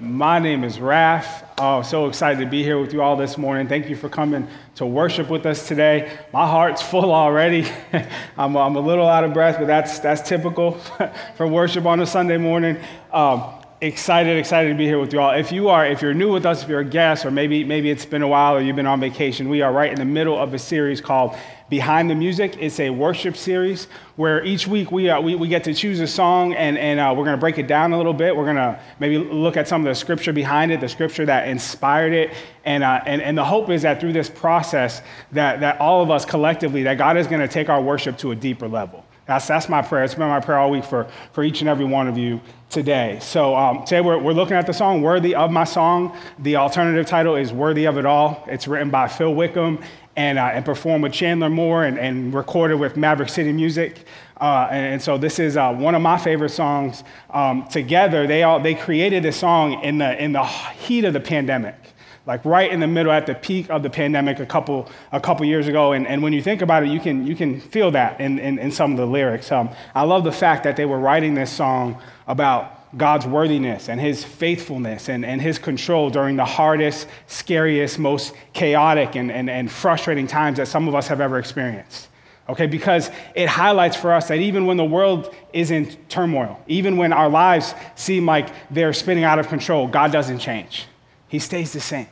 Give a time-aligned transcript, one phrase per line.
[0.00, 1.44] My name is Raf.
[1.56, 3.68] Oh, so excited to be here with you all this morning.
[3.68, 6.18] Thank you for coming to worship with us today.
[6.32, 7.64] My heart's full already.
[8.36, 10.72] I'm, I'm, a little out of breath, but that's, that's typical
[11.36, 12.76] for worship on a Sunday morning.
[13.12, 15.32] Um, excited, excited to be here with you all.
[15.32, 17.90] If you are, if you're new with us, if you're a guest, or maybe maybe
[17.90, 20.38] it's been a while or you've been on vacation, we are right in the middle
[20.38, 21.36] of a series called
[21.68, 22.56] Behind the Music.
[22.58, 26.06] It's a worship series where each week we, uh, we, we, get to choose a
[26.06, 28.34] song and, and uh, we're going to break it down a little bit.
[28.34, 31.48] We're going to maybe look at some of the scripture behind it, the scripture that
[31.48, 32.32] inspired it.
[32.64, 36.10] And, uh, and, and the hope is that through this process, that, that all of
[36.10, 39.03] us collectively, that God is going to take our worship to a deeper level.
[39.26, 40.04] That's, that's my prayer.
[40.04, 43.18] It's been my prayer all week for, for each and every one of you today.
[43.22, 46.14] So um, today we're, we're looking at the song Worthy of My Song.
[46.40, 48.44] The alternative title is Worthy of It All.
[48.48, 49.82] It's written by Phil Wickham
[50.16, 54.04] and, uh, and performed with Chandler Moore and, and recorded with Maverick City Music.
[54.38, 57.02] Uh, and, and, so this is uh, one of my favorite songs.
[57.30, 61.20] Um, together, they, all, they created this song in the, in the heat of the
[61.20, 61.93] pandemic
[62.26, 65.44] like right in the middle at the peak of the pandemic a couple, a couple
[65.44, 65.92] years ago.
[65.92, 68.58] And, and when you think about it, you can, you can feel that in, in,
[68.58, 69.52] in some of the lyrics.
[69.52, 74.00] Um, I love the fact that they were writing this song about God's worthiness and
[74.00, 79.70] his faithfulness and, and his control during the hardest, scariest, most chaotic and, and, and
[79.70, 82.08] frustrating times that some of us have ever experienced.
[82.48, 86.98] Okay, because it highlights for us that even when the world is in turmoil, even
[86.98, 90.86] when our lives seem like they're spinning out of control, God doesn't change.
[91.28, 92.06] He stays the same.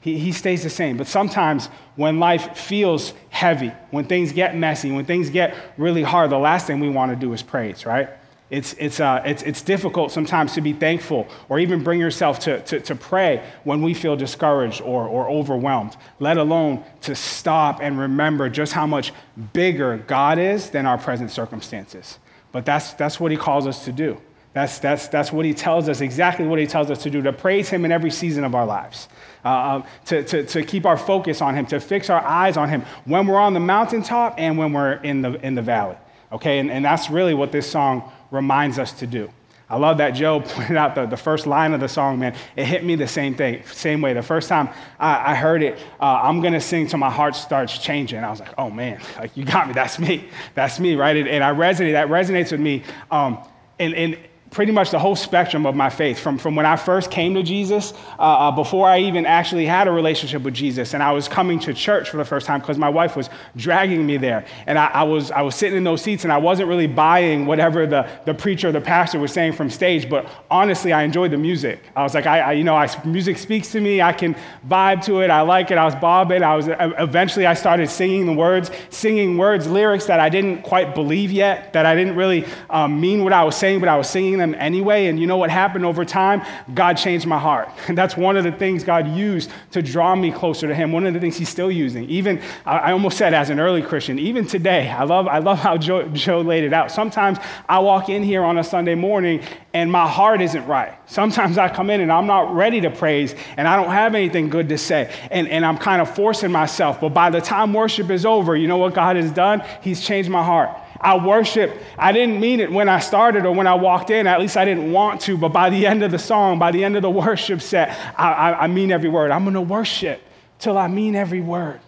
[0.00, 0.96] He, he stays the same.
[0.96, 6.30] But sometimes when life feels heavy, when things get messy, when things get really hard,
[6.30, 8.08] the last thing we want to do is praise, right?
[8.50, 12.62] It's, it's, uh, it's, it's difficult sometimes to be thankful or even bring yourself to,
[12.62, 17.98] to, to pray when we feel discouraged or, or overwhelmed, let alone to stop and
[17.98, 19.12] remember just how much
[19.52, 22.18] bigger God is than our present circumstances.
[22.50, 24.18] But that's, that's what He calls us to do.
[24.58, 27.32] That's, that's, that's what He tells us, exactly what He tells us to do, to
[27.32, 29.08] praise Him in every season of our lives.
[29.44, 32.68] Uh, uh, to, to, to keep our focus on Him, to fix our eyes on
[32.68, 35.96] Him when we're on the mountaintop and when we're in the, in the valley.
[36.32, 39.30] Okay, and, and that's really what this song reminds us to do.
[39.70, 42.34] I love that Joe pointed out the, the first line of the song, man.
[42.56, 44.12] It hit me the same thing, same way.
[44.12, 47.78] The first time I, I heard it, uh, I'm gonna sing till my heart starts
[47.78, 48.24] changing.
[48.24, 49.74] I was like, oh man, like you got me.
[49.74, 50.28] That's me.
[50.54, 51.16] That's me, right?
[51.16, 51.92] And, and I resonate.
[51.92, 52.82] That resonates with me.
[53.10, 53.38] Um,
[53.78, 54.18] and, and
[54.50, 57.42] pretty much the whole spectrum of my faith from, from when I first came to
[57.42, 61.28] Jesus, uh, uh, before I even actually had a relationship with Jesus, and I was
[61.28, 64.46] coming to church for the first time because my wife was dragging me there.
[64.66, 67.46] And I, I, was, I was sitting in those seats and I wasn't really buying
[67.46, 71.30] whatever the, the preacher or the pastor was saying from stage, but honestly, I enjoyed
[71.30, 71.82] the music.
[71.94, 74.34] I was like, I, I you know, I, music speaks to me, I can
[74.66, 76.42] vibe to it, I like it, I was bobbing.
[76.42, 80.94] I was, eventually, I started singing the words, singing words, lyrics that I didn't quite
[80.94, 84.08] believe yet, that I didn't really um, mean what I was saying, but I was
[84.08, 85.06] singing them anyway.
[85.06, 86.42] And you know what happened over time?
[86.74, 87.68] God changed my heart.
[87.88, 90.92] And that's one of the things God used to draw me closer to Him.
[90.92, 92.08] One of the things He's still using.
[92.08, 95.76] Even, I almost said as an early Christian, even today, I love, I love how
[95.76, 96.90] Joe, Joe laid it out.
[96.90, 97.38] Sometimes
[97.68, 99.42] I walk in here on a Sunday morning
[99.74, 100.94] and my heart isn't right.
[101.06, 104.48] Sometimes I come in and I'm not ready to praise and I don't have anything
[104.48, 105.14] good to say.
[105.30, 107.00] And, and I'm kind of forcing myself.
[107.00, 109.62] But by the time worship is over, you know what God has done?
[109.82, 110.70] He's changed my heart.
[111.00, 111.72] I worship.
[111.96, 114.26] I didn't mean it when I started or when I walked in.
[114.26, 115.36] At least I didn't want to.
[115.36, 118.32] But by the end of the song, by the end of the worship set, I,
[118.32, 119.30] I, I mean every word.
[119.30, 120.20] I'm going to worship
[120.58, 121.80] till I mean every word.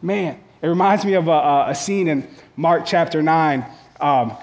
[0.00, 3.64] Man, it reminds me of a, a scene in Mark chapter 9.
[4.00, 4.36] Um,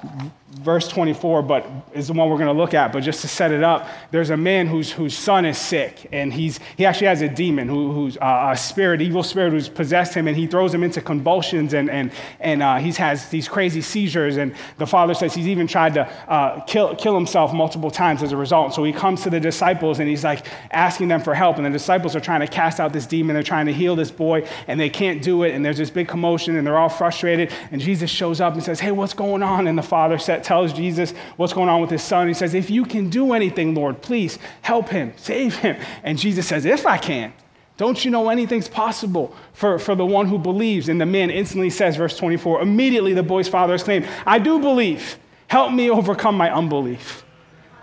[0.54, 2.94] verse 24, but is the one we're going to look at.
[2.94, 6.32] But just to set it up, there's a man whose, whose son is sick, and
[6.32, 10.14] he's, he actually has a demon who, who's uh, a spirit, evil spirit who's possessed
[10.14, 13.82] him, and he throws him into convulsions, and, and, and uh, he has these crazy
[13.82, 14.38] seizures.
[14.38, 18.32] And the father says he's even tried to uh, kill, kill himself multiple times as
[18.32, 18.74] a result.
[18.74, 21.58] So he comes to the disciples, and he's like asking them for help.
[21.58, 24.12] And the disciples are trying to cast out this demon, they're trying to heal this
[24.12, 25.54] boy, and they can't do it.
[25.54, 27.52] And there's this big commotion, and they're all frustrated.
[27.72, 29.68] And Jesus shows up and says, Hey, what's going on?
[29.68, 32.28] And the father said, tells Jesus what's going on with his son.
[32.28, 35.82] He says, If you can do anything, Lord, please help him, save him.
[36.04, 37.34] And Jesus says, If I can.
[37.76, 40.90] Don't you know anything's possible for, for the one who believes?
[40.90, 45.18] And the man instantly says, verse 24, immediately the boy's father exclaimed, I do believe.
[45.48, 47.24] Help me overcome my unbelief.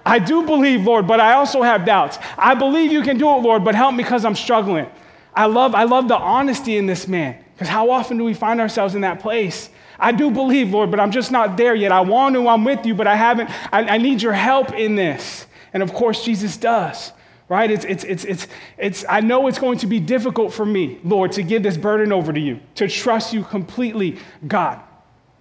[0.04, 2.18] I do believe, Lord, but I also have doubts.
[2.38, 4.86] I believe you can do it, Lord, but help me because I'm struggling.
[5.34, 8.60] I love, I love the honesty in this man because how often do we find
[8.60, 9.70] ourselves in that place?
[10.00, 11.92] I do believe, Lord, but I'm just not there yet.
[11.92, 13.50] I want to, I'm with you, but I haven't.
[13.72, 15.46] I, I need your help in this.
[15.72, 17.12] And of course, Jesus does
[17.50, 17.68] right?
[17.68, 18.46] It's, it's, it's, it's,
[18.78, 22.12] it's, I know it's going to be difficult for me, Lord, to give this burden
[22.12, 24.80] over to you, to trust you completely, God.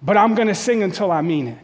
[0.02, 1.58] But I'm going to sing until I mean it.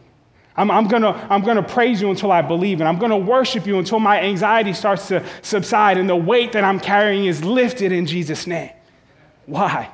[0.56, 3.16] I'm, I'm going to I'm gonna praise you until I believe, and I'm going to
[3.16, 7.44] worship you until my anxiety starts to subside and the weight that I'm carrying is
[7.44, 8.70] lifted in Jesus' name.
[9.46, 9.90] Why?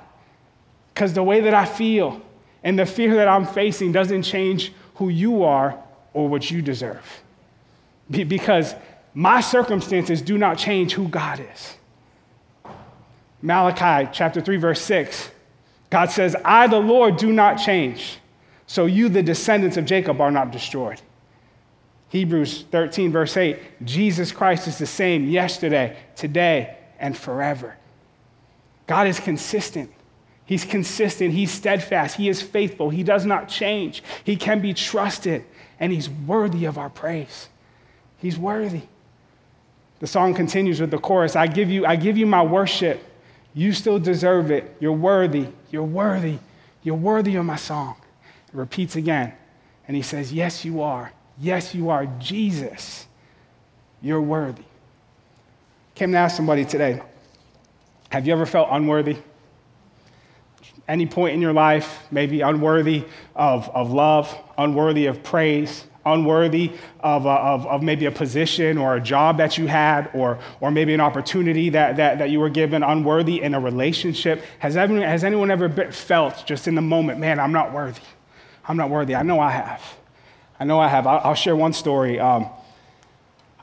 [0.93, 2.21] Because the way that I feel
[2.65, 5.79] and the fear that I'm facing doesn't change who you are
[6.13, 7.23] or what you deserve.
[8.11, 8.75] Be- because
[9.15, 11.77] my circumstances do not change who God is.
[13.43, 15.31] Malachi chapter 3, verse 6,
[15.91, 18.19] God says, I, the Lord, do not change.
[18.67, 21.03] So you, the descendants of Jacob, are not destroyed.
[22.09, 27.77] Hebrews 13, verse 8, Jesus Christ is the same yesterday, today, and forever.
[28.87, 29.91] God is consistent.
[30.53, 31.33] He's consistent.
[31.33, 32.15] He's steadfast.
[32.15, 32.91] He is faithful.
[32.91, 34.03] He does not change.
[34.23, 35.47] He can be trusted,
[35.81, 37.49] and He's worthy of our praise.
[38.19, 38.83] He's worthy.
[40.01, 43.03] The song continues with the chorus I give you, I give you my worship.
[43.55, 44.77] You still deserve it.
[44.79, 45.49] You're worthy.
[45.71, 46.37] You're worthy.
[46.83, 47.97] You're worthy of my song.
[48.49, 49.33] It repeats again.
[49.89, 51.15] And he says, Yes, you are.
[51.41, 52.05] Yes, you are.
[52.19, 53.07] Jesus,
[54.03, 54.65] you're worthy.
[55.95, 57.01] Came to ask somebody today
[58.11, 59.17] Have you ever felt unworthy?
[60.89, 63.05] Any point in your life, maybe unworthy
[63.37, 68.97] of, of love, unworthy of praise, unworthy of, a, of, of, maybe a position or
[68.97, 72.51] a job that you had, or, or maybe an opportunity that, that, that you were
[72.51, 74.43] given, unworthy in a relationship.
[74.59, 78.03] Has, everyone, has anyone ever felt just in the moment, man, I'm not worthy?
[78.67, 79.15] I'm not worthy.
[79.15, 79.83] I know I have.
[80.59, 81.07] I know I have.
[81.07, 82.19] I'll, I'll share one story.
[82.19, 82.49] Um,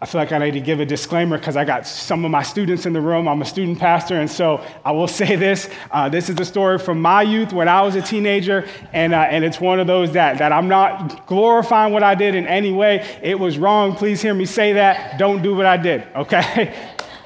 [0.02, 2.42] I feel like I need to give a disclaimer because I got some of my
[2.42, 3.28] students in the room.
[3.28, 5.70] I'm a student pastor, and so I will say this.
[5.92, 9.28] Uh, this is a story from my youth when I was a teenager, and, uh,
[9.30, 12.72] and it's one of those that, that I'm not glorifying what I did in any
[12.72, 13.20] way.
[13.22, 13.94] It was wrong.
[13.94, 15.20] Please hear me say that.
[15.20, 16.74] Don't do what I did, okay?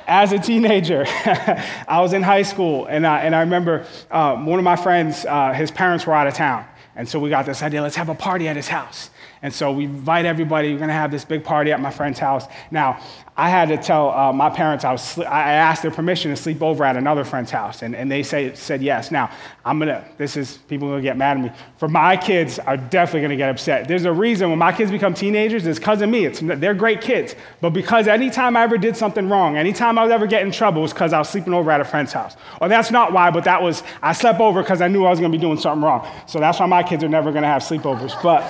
[0.08, 1.06] As a teenager,
[1.88, 5.26] I was in high school, and, I, and I remember uh, one of my friends,
[5.26, 6.66] uh, his parents were out of town.
[6.96, 9.10] And so we got this idea let's have a party at his house.
[9.44, 10.72] And so we invite everybody.
[10.72, 12.46] We're going to have this big party at my friend's house.
[12.72, 13.00] Now,
[13.36, 16.62] I had to tell uh, my parents, I, was, I asked their permission to sleep
[16.62, 19.10] over at another friend's house, and, and they say, said yes.
[19.10, 19.32] Now,
[19.66, 21.52] I'm to, this is, people are to get mad at me.
[21.78, 23.88] For my kids are definitely to get upset.
[23.88, 26.26] There's a reason when my kids become teenagers, it's because of me.
[26.26, 27.36] It's, they're great kids.
[27.60, 30.84] But because anytime I ever did something wrong, anytime I was ever get in trouble,
[30.84, 32.36] was because I was sleeping over at a friend's house.
[32.62, 35.20] Or that's not why, but that was, I slept over because I knew I was
[35.20, 36.08] to be doing something wrong.
[36.28, 38.22] So that's why my kids are never to have sleepovers.
[38.22, 38.44] But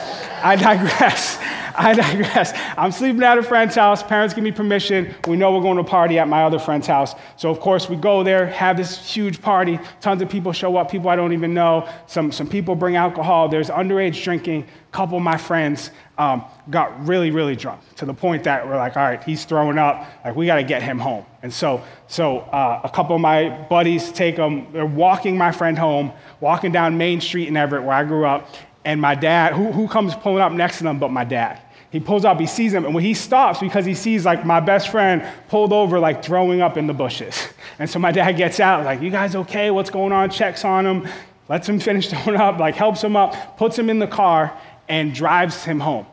[0.44, 1.38] I digress.
[1.78, 2.54] I digress.
[2.78, 4.04] I'm sleeping at a friend's house.
[4.04, 5.16] Parents give me permission.
[5.28, 7.16] We know we're going to party at my other friend's house.
[7.36, 9.80] So, of course, we go there, have this huge party.
[10.00, 11.90] Tons of people show up, people I don't even know.
[12.06, 13.50] Some, some people bring alcohol.
[13.50, 14.64] There's underage drinking.
[14.64, 15.90] A couple of my friends
[16.20, 19.80] um, got really, really drunk to the point that we're like, all right, he's throwing
[19.80, 20.06] up.
[20.24, 21.26] Like, we got to get him home.
[21.42, 24.72] And so, so uh, a couple of my buddies take them.
[24.74, 28.48] They're walking my friend home, walking down Main Street in Everett, where I grew up.
[28.86, 31.63] And my dad, who, who comes pulling up next to them but my dad?
[31.94, 34.60] He pulls up, he sees him, and when he stops, because he sees like my
[34.60, 37.48] best friend pulled over, like throwing up in the bushes.
[37.80, 39.72] And so my dad gets out, like, You guys okay?
[39.72, 40.30] What's going on?
[40.30, 41.08] Checks on him,
[41.50, 44.58] lets him finish throwing up, like helps him up, puts him in the car,
[44.90, 46.08] and drives him home.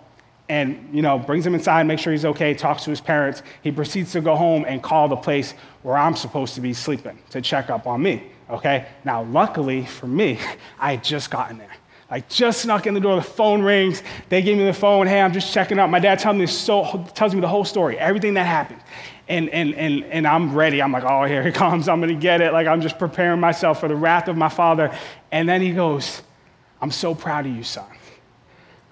[0.51, 3.43] And, you know, brings him inside, makes sure he's okay, talks to his parents.
[3.63, 7.19] He proceeds to go home and call the place where I'm supposed to be sleeping
[7.31, 8.31] to check up on me.
[8.51, 8.87] Okay?
[9.05, 10.39] Now, luckily for me,
[10.79, 11.77] I had just gotten there.
[12.13, 14.03] I just snuck in the door, the phone rings.
[14.29, 15.07] They gave me the phone.
[15.07, 15.91] Hey, I'm just checking out.
[15.91, 18.81] My dad tells me, so, tells me the whole story, everything that happened.
[19.29, 20.83] And, and, and, and I'm ready.
[20.83, 21.89] I'm like, oh, here he comes.
[21.89, 22.53] I'm to get it.
[22.53, 24.93] Like, I'm just preparing myself for the wrath of my father.
[25.31, 26.23] And then he goes,
[26.81, 27.87] I'm so proud of you, son.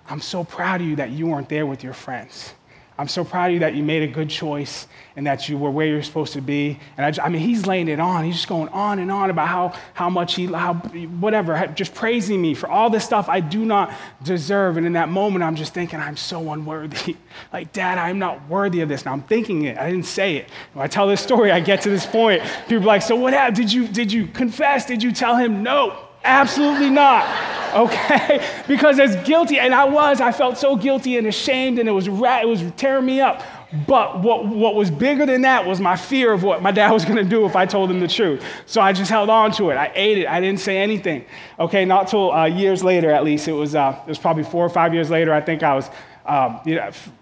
[0.08, 2.54] I'm so proud of you that you weren't there with your friends.
[2.98, 5.70] I'm so proud of you that you made a good choice and that you were
[5.70, 6.80] where you're supposed to be.
[6.96, 8.24] And I, just, I mean, he's laying it on.
[8.24, 12.42] He's just going on and on about how, how much he, how, whatever, just praising
[12.42, 13.92] me for all this stuff I do not
[14.24, 14.78] deserve.
[14.78, 17.16] And in that moment, I'm just thinking, I'm so unworthy.
[17.52, 19.04] like, Dad, I'm not worthy of this.
[19.04, 19.78] Now I'm thinking it.
[19.78, 20.48] I didn't say it.
[20.72, 22.42] When I tell this story, I get to this point.
[22.68, 23.56] People are like, so what happened?
[23.58, 24.86] Did you, did you confess?
[24.86, 26.07] Did you tell him no?
[26.24, 27.26] Absolutely not.
[27.74, 28.46] Okay?
[28.68, 32.08] because as guilty, and I was, I felt so guilty and ashamed, and it was,
[32.08, 32.12] it
[32.48, 33.42] was tearing me up.
[33.86, 37.04] But what, what was bigger than that was my fear of what my dad was
[37.04, 38.42] going to do if I told him the truth.
[38.64, 39.76] So I just held on to it.
[39.76, 40.26] I ate it.
[40.26, 41.26] I didn't say anything.
[41.60, 43.46] Okay, not till uh, years later, at least.
[43.46, 45.34] It was, uh, it was probably four or five years later.
[45.34, 45.90] I think I was
[46.28, 46.60] um,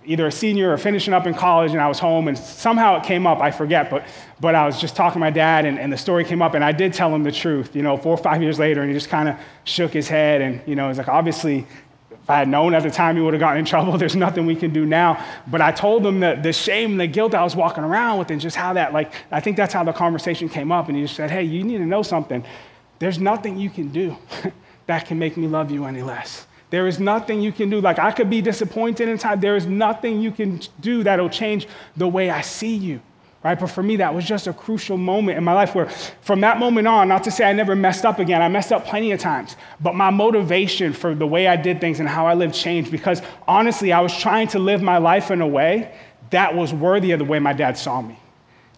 [0.05, 3.05] either a senior or finishing up in college, and I was home, and somehow it
[3.05, 3.41] came up.
[3.41, 4.05] I forget, but,
[4.41, 6.65] but I was just talking to my dad, and, and the story came up, and
[6.65, 8.97] I did tell him the truth, you know, four or five years later, and he
[8.97, 11.67] just kind of shook his head, and, you know, he's like, obviously,
[12.11, 14.45] if I had known at the time he would have gotten in trouble, there's nothing
[14.45, 15.25] we can do now.
[15.47, 18.41] But I told him the, the shame, the guilt I was walking around with, and
[18.41, 20.89] just how that, like, I think that's how the conversation came up.
[20.89, 22.45] And he just said, Hey, you need to know something.
[22.99, 24.17] There's nothing you can do
[24.87, 26.46] that can make me love you any less.
[26.71, 27.81] There is nothing you can do.
[27.81, 29.41] Like, I could be disappointed in time.
[29.41, 33.01] There is nothing you can do that'll change the way I see you
[33.47, 33.61] right?
[33.61, 35.89] But for me, that was just a crucial moment in my life where,
[36.21, 38.85] from that moment on, not to say I never messed up again, I messed up
[38.85, 42.35] plenty of times, but my motivation for the way I did things and how I
[42.35, 45.95] lived changed because honestly, I was trying to live my life in a way
[46.31, 48.19] that was worthy of the way my dad saw me.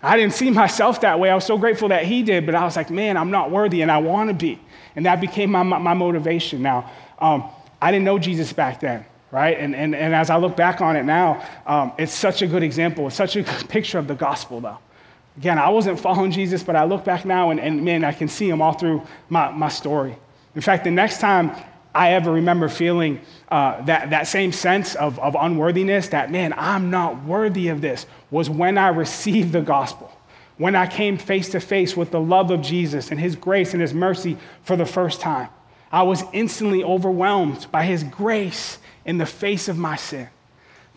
[0.02, 1.30] I didn't see myself that way.
[1.30, 3.80] I was so grateful that he did, but I was like, man, I'm not worthy
[3.80, 4.60] and I want to be.
[4.96, 6.60] And that became my, my, my motivation.
[6.60, 6.90] Now,
[7.20, 7.48] um,
[7.80, 9.58] I didn't know Jesus back then right?
[9.58, 12.62] And, and, and as I look back on it now, um, it's such a good
[12.62, 13.06] example.
[13.06, 14.78] It's such a picture of the gospel, though.
[15.36, 18.28] Again, I wasn't following Jesus, but I look back now and, and man, I can
[18.28, 20.16] see him all through my, my story.
[20.54, 21.52] In fact, the next time
[21.94, 26.90] I ever remember feeling uh, that, that same sense of, of unworthiness, that man, I'm
[26.90, 30.10] not worthy of this, was when I received the gospel.
[30.56, 33.80] When I came face to face with the love of Jesus and his grace and
[33.80, 35.50] his mercy for the first time.
[35.90, 40.28] I was instantly overwhelmed by his grace in the face of my sin.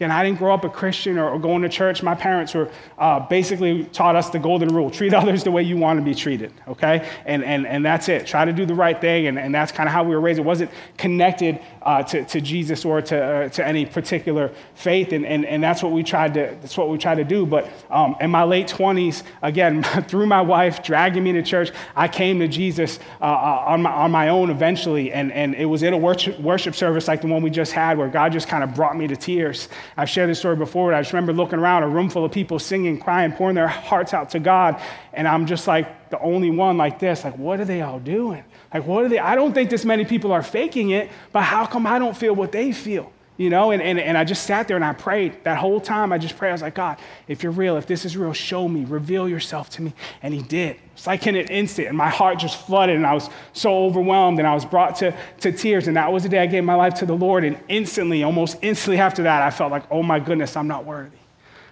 [0.02, 2.02] Again, I didn't grow up a Christian or, going to church.
[2.02, 5.78] My parents were uh, basically taught us the golden rule treat others the way you
[5.78, 7.08] want to be treated, okay?
[7.24, 8.26] And, and, and that's it.
[8.26, 10.40] Try to do the right thing, and, and that's kind of how we were raised.
[10.40, 15.26] It wasn't connected uh, to, to Jesus or to, uh, to any particular faith, and,
[15.26, 17.46] and, and that's what we tried to, that's what we tried to do.
[17.46, 22.08] But um, in my late 20s, again, through my wife dragging me to church, I
[22.08, 25.84] came to Jesus uh, uh, on, my, on my own eventually, and, and it was
[25.84, 28.64] in a worship, worship service like the one we just had where God just kind
[28.64, 29.70] of brought me to tears.
[29.98, 32.60] I've shared this story before, I just remember looking around, a room full of people
[32.60, 34.82] singing, crying, pouring their hearts out to God.
[35.14, 37.24] And I'm just like the only one like this.
[37.24, 38.44] Like, what are they all doing?
[38.74, 39.20] Like, what are they?
[39.20, 42.34] I don't think this many people are faking it, but how come I don't feel
[42.34, 43.12] what they feel?
[43.42, 46.12] you know and, and, and i just sat there and i prayed that whole time
[46.14, 46.98] i just prayed i was like god
[47.28, 50.42] if you're real if this is real show me reveal yourself to me and he
[50.44, 53.86] did it's like in an instant and my heart just flooded and i was so
[53.86, 56.64] overwhelmed and i was brought to, to tears and that was the day i gave
[56.64, 60.04] my life to the lord and instantly almost instantly after that i felt like oh
[60.04, 61.18] my goodness i'm not worthy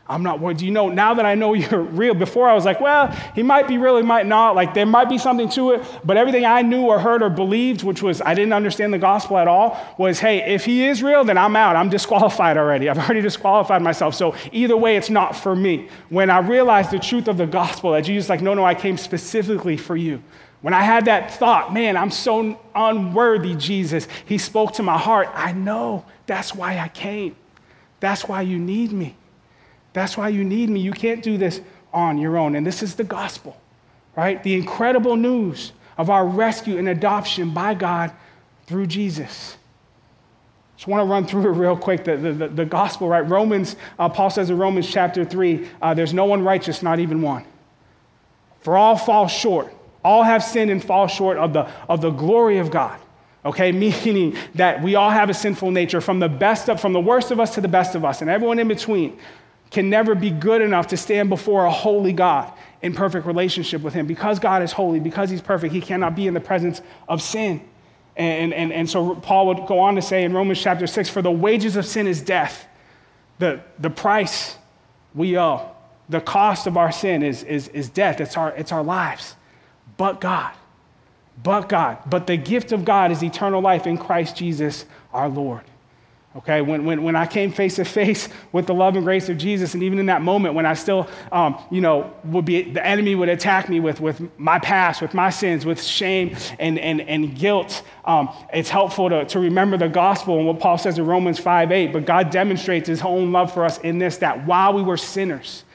[0.10, 0.58] I'm not worried.
[0.58, 3.44] Do you know, now that I know you're real, before I was like, well, he
[3.44, 4.56] might be real, he might not.
[4.56, 5.84] Like, there might be something to it.
[6.04, 9.38] But everything I knew or heard or believed, which was I didn't understand the gospel
[9.38, 11.76] at all, was hey, if he is real, then I'm out.
[11.76, 12.90] I'm disqualified already.
[12.90, 14.16] I've already disqualified myself.
[14.16, 15.90] So either way, it's not for me.
[16.10, 18.98] When I realized the truth of the gospel, that Jesus, like, no, no, I came
[18.98, 20.24] specifically for you.
[20.62, 25.30] When I had that thought, man, I'm so unworthy, Jesus, he spoke to my heart.
[25.34, 27.36] I know that's why I came.
[28.02, 29.16] That's why you need me.
[29.94, 30.80] That's why you need me.
[30.80, 31.62] You can't do this
[31.94, 32.56] on your own.
[32.56, 33.60] And this is the gospel,
[34.16, 34.42] right?
[34.44, 38.12] The incredible news of our rescue and adoption by God
[38.68, 39.58] through Jesus.
[40.78, 42.06] Just want to run through it real quick.
[42.06, 43.28] The, the, the gospel, right?
[43.28, 47.22] Romans, uh, Paul says in Romans chapter 3, uh, there's no one righteous, not even
[47.22, 47.46] one.
[48.62, 49.74] For all fall short.
[50.06, 52.98] All have sinned and fall short of the, of the glory of God.
[53.44, 53.72] Okay,
[54.06, 57.32] meaning that we all have a sinful nature from the best of, from the worst
[57.32, 59.20] of us to the best of us, and everyone in between
[59.72, 63.94] can never be good enough to stand before a holy God in perfect relationship with
[63.94, 64.08] Him.
[64.08, 67.62] Because God is holy, because He's perfect, He cannot be in the presence of sin.
[68.16, 71.22] And, and, and so Paul would go on to say in Romans chapter 6 For
[71.22, 72.68] the wages of sin is death,
[73.38, 74.58] the, the price
[75.16, 75.72] we owe,
[76.10, 79.36] the cost of our sin is, is, is death, it's our, it's our lives.
[79.98, 80.54] But God,
[81.42, 85.64] but God, but the gift of God is eternal life in Christ Jesus our Lord.
[86.40, 89.38] Okay, when, when, when I came face to face with the love and grace of
[89.38, 92.86] Jesus, and even in that moment when I still, um, you know, would be, the
[92.86, 97.02] enemy would attack me with, with my past, with my sins, with shame and, and,
[97.02, 101.06] and guilt, um, it's helpful to, to remember the gospel and what Paul says in
[101.06, 101.92] Romans 5 8.
[101.92, 105.66] But God demonstrates his own love for us in this that while we were sinners,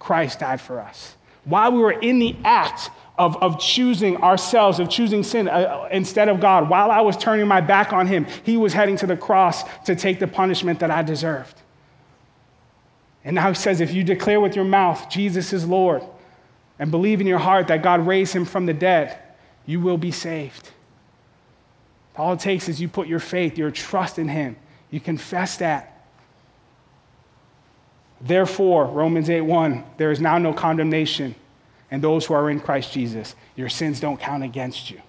[0.00, 1.14] Christ died for us.
[1.44, 6.28] While we were in the act of, of choosing ourselves, of choosing sin uh, instead
[6.28, 6.70] of God.
[6.70, 9.96] While I was turning my back on Him, He was heading to the cross to
[9.96, 11.60] take the punishment that I deserved.
[13.24, 16.02] And now He says, if you declare with your mouth Jesus is Lord
[16.78, 19.18] and believe in your heart that God raised Him from the dead,
[19.66, 20.70] you will be saved.
[22.16, 24.56] All it takes is you put your faith, your trust in Him.
[24.90, 25.94] You confess that.
[28.20, 31.34] Therefore, Romans 8 1, there is now no condemnation
[31.90, 35.00] and those who are in Christ Jesus, your sins don't count against you.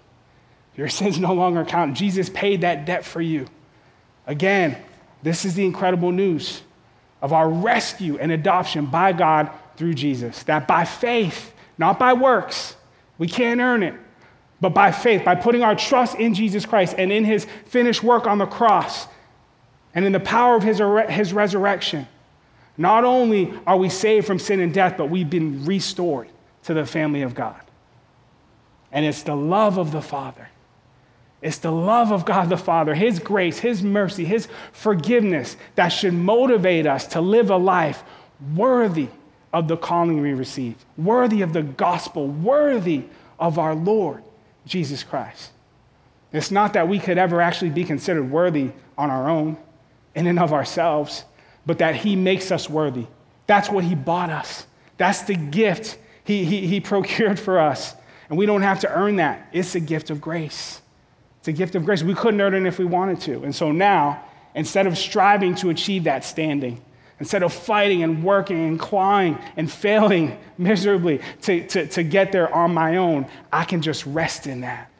[0.76, 1.96] Your sins no longer count.
[1.96, 3.48] Jesus paid that debt for you.
[4.28, 4.78] Again,
[5.24, 6.62] this is the incredible news
[7.22, 10.44] of our rescue and adoption by God through Jesus.
[10.44, 12.76] That by faith, not by works,
[13.18, 13.96] we can't earn it,
[14.62, 18.28] but by faith, by putting our trust in Jesus Christ and in his finished work
[18.28, 19.08] on the cross
[19.94, 22.08] and in the power of his, his resurrection,
[22.78, 26.30] not only are we saved from sin and death, but we've been restored
[26.64, 27.62] to the family of God.
[28.92, 30.50] And it's the love of the Father
[31.42, 36.14] It's the love of God the Father, His grace, His mercy, His forgiveness that should
[36.14, 38.04] motivate us to live a life
[38.56, 39.08] worthy
[39.54, 43.06] of the calling we received, worthy of the gospel, worthy
[43.40, 44.22] of our Lord
[44.66, 45.52] Jesus Christ.
[46.32, 49.58] It's not that we could ever actually be considered worthy on our own,
[50.14, 51.24] in and of ourselves,
[51.66, 53.08] but that He makes us worthy.
[53.48, 54.68] That's what He bought us.
[54.98, 57.96] That's the gift He, he, he procured for us.
[58.30, 59.48] And we don't have to earn that.
[59.52, 60.82] It's a gift of grace.
[61.40, 62.04] It's a gift of grace.
[62.04, 63.44] We couldn't earn it if we wanted to.
[63.44, 64.24] And so now,
[64.54, 66.82] instead of striving to achieve that standing,
[67.20, 72.54] instead of fighting and working and clawing and failing miserably to, to, to get there
[72.54, 74.92] on my own, I can just rest in that.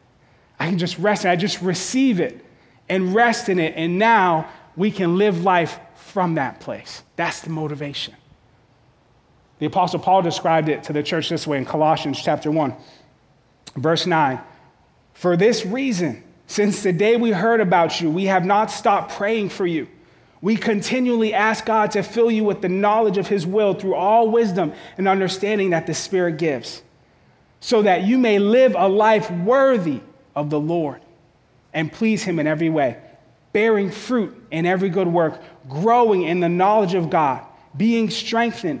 [0.58, 1.34] I can just rest in it.
[1.34, 2.44] I just receive it
[2.88, 3.74] and rest in it.
[3.76, 7.02] And now we can live life from that place.
[7.16, 8.14] That's the motivation.
[9.60, 12.74] The Apostle Paul described it to the church this way in Colossians chapter 1,
[13.76, 14.40] verse 9.
[15.12, 19.50] For this reason, since the day we heard about you, we have not stopped praying
[19.50, 19.86] for you.
[20.40, 24.30] We continually ask God to fill you with the knowledge of His will through all
[24.30, 26.82] wisdom and understanding that the Spirit gives,
[27.60, 30.00] so that you may live a life worthy
[30.34, 31.02] of the Lord
[31.74, 32.96] and please Him in every way,
[33.52, 37.44] bearing fruit in every good work, growing in the knowledge of God,
[37.76, 38.80] being strengthened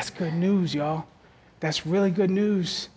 [0.00, 1.04] That's good news, y'all.
[1.60, 2.88] That's really good news.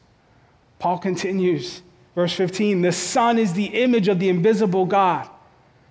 [0.79, 1.81] Paul continues
[2.15, 5.27] Verse 15 The Son is the image of the invisible God,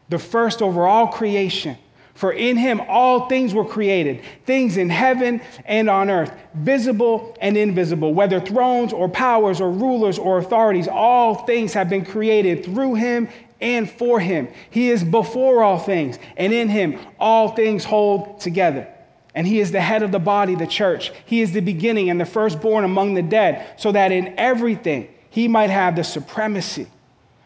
[0.08, 1.76] the first over all creation.
[2.14, 7.58] For in him all things were created, things in heaven and on earth, visible and
[7.58, 12.94] invisible, whether thrones or powers or rulers or authorities, all things have been created through
[12.94, 13.28] him
[13.60, 14.48] and for him.
[14.70, 18.88] He is before all things, and in him all things hold together.
[19.34, 21.10] And he is the head of the body, the church.
[21.24, 25.48] He is the beginning and the firstborn among the dead, so that in everything, he
[25.48, 26.86] might have the supremacy.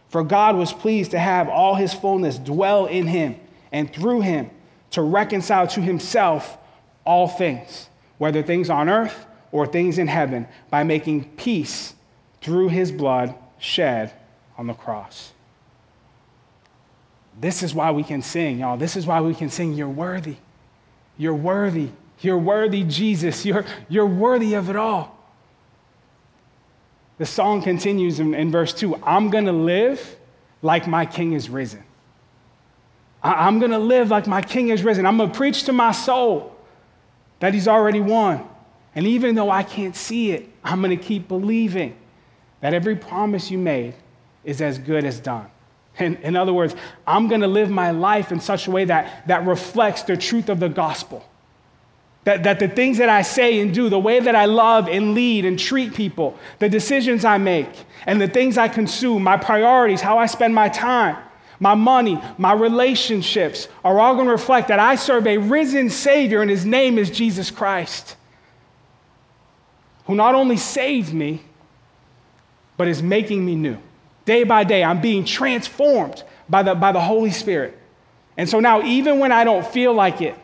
[0.09, 3.37] For God was pleased to have all his fullness dwell in him,
[3.71, 4.51] and through him
[4.91, 6.59] to reconcile to himself
[7.05, 11.95] all things, whether things on earth or things in heaven, by making peace
[12.41, 14.13] through his blood shed
[14.59, 15.33] on the cross.
[17.41, 18.77] This is why we can sing, y'all.
[18.77, 20.37] This is why we can sing, You're worthy.
[21.17, 21.91] You're worthy.
[22.21, 23.45] You're worthy, Jesus.
[23.45, 25.17] You're, you're worthy of it all.
[27.19, 30.17] The song continues in, in verse 2 I'm going to live
[30.63, 31.83] like my king is risen.
[33.23, 35.07] I, I'm going to live like my king is risen.
[35.07, 36.55] I'm going to preach to my soul
[37.41, 38.47] that he's already won.
[38.95, 41.97] And even though I can't see it, I'm going to keep believing
[42.61, 43.95] that every promise you made
[44.43, 45.51] is as good as done.
[45.99, 46.75] In, in other words,
[47.07, 50.49] I'm going to live my life in such a way that, that reflects the truth
[50.49, 51.25] of the gospel.
[52.25, 55.15] That, that the things that I say and do, the way that I love and
[55.15, 57.69] lead and treat people, the decisions I make,
[58.05, 61.17] and the things I consume, my priorities, how I spend my time,
[61.61, 66.43] my money, my relationships are all going to reflect that I serve a risen Savior
[66.43, 68.17] and His name is Jesus Christ,
[70.07, 71.43] who not only saved me,
[72.77, 73.79] but is making me new.
[74.27, 77.79] Day by day, I'm being transformed by the, by the Holy Spirit.
[78.37, 80.35] And so now, even when I don't feel like it,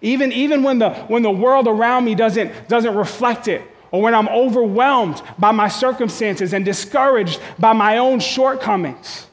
[0.00, 4.14] even, even when, the, when the world around me doesn't, doesn't reflect it, or when
[4.14, 9.26] I'm overwhelmed by my circumstances and discouraged by my own shortcomings,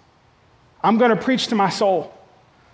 [0.83, 2.13] I'm going to preach to my soul.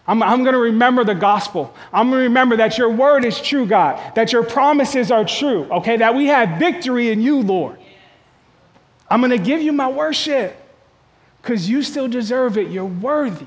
[0.07, 1.73] I'm, I'm going to remember the gospel.
[1.93, 5.65] I'm going to remember that your word is true, God, that your promises are true,
[5.65, 7.77] okay, that we have victory in you, Lord.
[9.07, 10.55] I'm going to give you my worship
[11.41, 12.69] because you still deserve it.
[12.69, 13.45] You're worthy.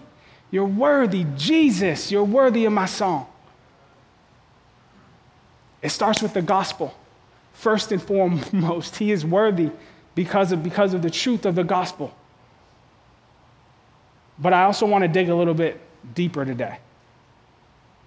[0.50, 1.26] You're worthy.
[1.36, 3.26] Jesus, you're worthy of my song.
[5.80, 6.94] It starts with the gospel.
[7.52, 9.70] First and foremost, he is worthy
[10.14, 12.14] because of, because of the truth of the gospel.
[14.38, 15.80] But I also want to dig a little bit
[16.14, 16.78] deeper today.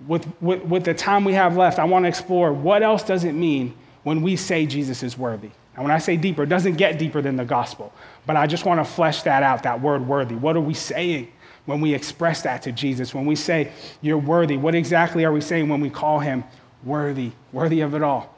[0.07, 3.23] With, with, with the time we have left, I want to explore what else does
[3.23, 5.51] it mean when we say Jesus is worthy.
[5.75, 7.93] And when I say deeper, it doesn't get deeper than the gospel.
[8.25, 10.35] But I just want to flesh that out, that word worthy.
[10.35, 11.31] What are we saying
[11.65, 13.13] when we express that to Jesus?
[13.13, 16.43] When we say, You're worthy, what exactly are we saying when we call him
[16.85, 18.33] worthy, worthy of it all.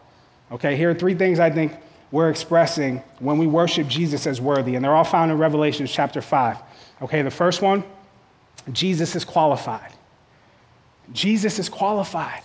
[0.52, 1.73] Okay, here are three things I think
[2.10, 6.21] we're expressing when we worship Jesus as worthy, and they're all found in Revelation chapter
[6.21, 6.58] 5.
[7.04, 7.84] Okay, the first one
[8.71, 9.93] Jesus is qualified.
[11.13, 12.41] Jesus is qualified.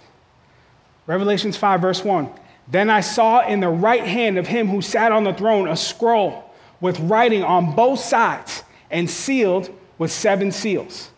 [1.07, 2.29] Revelations 5, verse 1.
[2.73, 5.77] Then I saw in the right hand of him who sat on the throne a
[5.77, 11.11] scroll with writing on both sides and sealed with seven seals.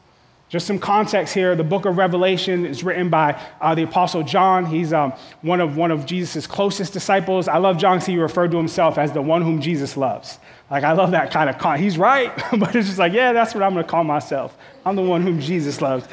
[0.48, 1.54] Just some context here.
[1.54, 4.66] The book of Revelation is written by uh, the Apostle John.
[4.66, 5.12] He's um,
[5.42, 7.46] one of, one of Jesus' closest disciples.
[7.46, 10.40] I love John because he referred to himself as the one whom Jesus loves.
[10.72, 11.78] Like, I love that kind of con.
[11.78, 14.58] He's right, but it's just like, yeah, that's what I'm going to call myself.
[14.84, 16.08] I'm the one whom Jesus loves.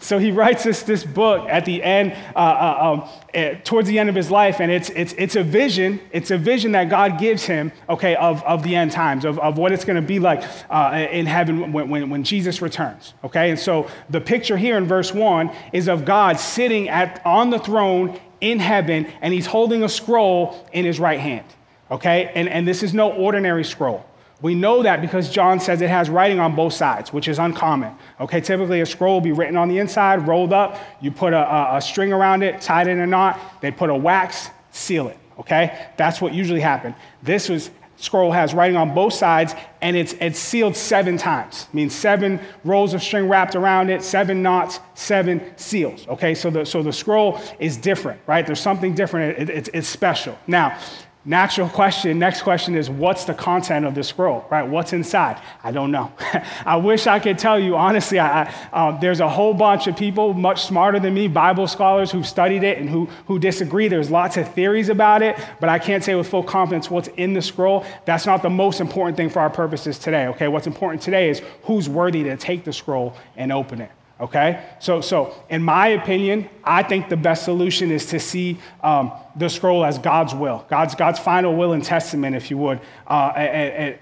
[0.00, 3.98] So he writes us this book at the end, uh, uh, um, uh, towards the
[3.98, 6.00] end of his life, and it's, it's, it's a vision.
[6.12, 9.58] It's a vision that God gives him, okay, of, of the end times, of, of
[9.58, 13.50] what it's going to be like uh, in heaven when, when, when Jesus returns, okay?
[13.50, 17.58] And so the picture here in verse 1 is of God sitting at, on the
[17.58, 21.46] throne in heaven, and he's holding a scroll in his right hand,
[21.90, 22.30] okay?
[22.34, 24.04] And, and this is no ordinary scroll.
[24.40, 27.94] We know that because John says it has writing on both sides, which is uncommon.
[28.20, 30.78] Okay, typically a scroll will be written on the inside, rolled up.
[31.00, 33.40] You put a, a, a string around it, tied in a knot.
[33.60, 35.18] They put a wax, seal it.
[35.40, 36.94] Okay, that's what usually happened.
[37.22, 41.66] This was scroll has writing on both sides, and it's it's sealed seven times.
[41.72, 46.06] Means seven rolls of string wrapped around it, seven knots, seven seals.
[46.08, 48.46] Okay, so the so the scroll is different, right?
[48.46, 49.38] There's something different.
[49.38, 50.38] It, it, it's, it's special.
[50.46, 50.78] Now,
[51.24, 54.62] Natural question, next question is what's the content of the scroll, right?
[54.62, 55.40] What's inside?
[55.64, 56.12] I don't know.
[56.64, 58.18] I wish I could tell you, honestly.
[58.18, 62.12] I, I, um, there's a whole bunch of people much smarter than me, Bible scholars
[62.12, 63.88] who've studied it and who, who disagree.
[63.88, 67.34] There's lots of theories about it, but I can't say with full confidence what's in
[67.34, 67.84] the scroll.
[68.04, 70.46] That's not the most important thing for our purposes today, okay?
[70.46, 75.00] What's important today is who's worthy to take the scroll and open it okay so
[75.00, 79.84] so in my opinion i think the best solution is to see um, the scroll
[79.84, 83.32] as god's will god's god's final will and testament if you would uh,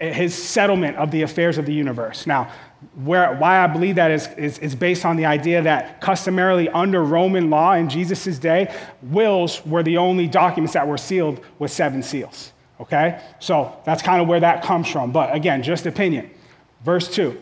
[0.01, 2.51] his settlement of the affairs of the universe now
[2.95, 7.03] where, why I believe that is, is, is, based on the idea that customarily under
[7.03, 12.03] Roman law in Jesus' day, wills were the only documents that were sealed with seven
[12.03, 12.53] seals.
[12.81, 13.21] Okay?
[13.39, 15.11] So that's kind of where that comes from.
[15.11, 16.31] But again, just opinion.
[16.85, 17.41] Verse 2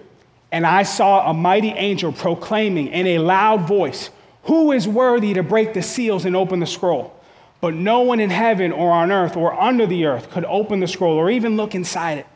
[0.54, 4.10] and I saw a mighty angel proclaiming in a loud voice,
[4.44, 7.12] Who is worthy to break the seals and open the scroll?
[7.60, 10.86] But no one in heaven or on earth or under the earth could open the
[10.86, 12.26] scroll or even look inside it.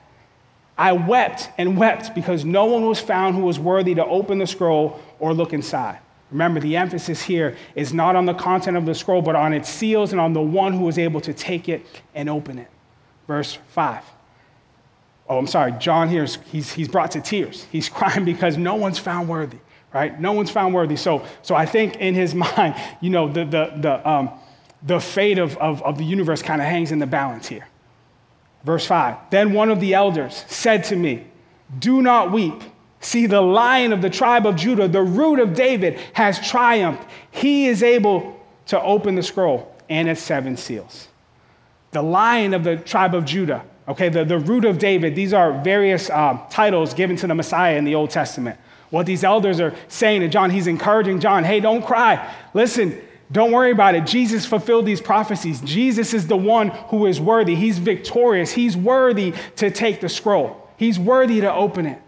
[0.77, 4.49] I wept and wept because no one was found who was worthy to open the
[4.49, 6.01] scroll or look inside.
[6.33, 9.69] Remember, the emphasis here is not on the content of the scroll, but on its
[9.69, 12.69] seals and on the one who was able to take it and open it.
[13.29, 14.03] Verse 5
[15.29, 17.65] oh, I'm sorry, John here, is, he's, he's brought to tears.
[17.71, 19.59] He's crying because no one's found worthy,
[19.93, 20.19] right?
[20.21, 20.97] No one's found worthy.
[20.97, 24.31] So, so I think in his mind, you know, the, the, the, um,
[24.83, 27.69] the fate of, of, of the universe kind of hangs in the balance here.
[28.65, 31.27] Verse 5 Then one of the elders said to me,
[31.79, 32.63] Do not weep.
[33.01, 37.09] See, the lion of the tribe of Judah, the root of David, has triumphed.
[37.31, 38.37] He is able
[38.67, 41.09] to open the scroll and its seven seals.
[41.93, 45.53] The lion of the tribe of Judah, Okay, the, the root of David, these are
[45.63, 48.59] various uh, titles given to the Messiah in the Old Testament.
[48.91, 52.35] What these elders are saying to John, he's encouraging John, hey, don't cry.
[52.53, 53.01] Listen,
[53.33, 54.07] don't worry about it.
[54.07, 55.61] Jesus fulfilled these prophecies.
[55.63, 57.55] Jesus is the one who is worthy.
[57.55, 58.53] He's victorious.
[58.53, 62.01] He's worthy to take the scroll, he's worthy to open it.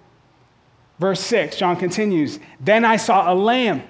[0.98, 3.82] Verse 6, John continues Then I saw a lamb